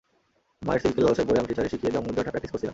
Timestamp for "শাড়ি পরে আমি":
1.17-1.49